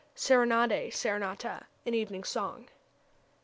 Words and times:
]Serenade, 0.27 0.91
serenata 0.91 1.65
an 1.85 1.93
evening 1.93 2.23
song. 2.23 2.67